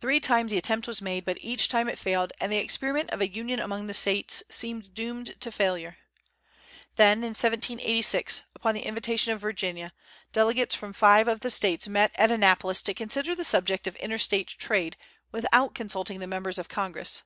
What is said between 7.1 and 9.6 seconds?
in 1786, upon the invitation of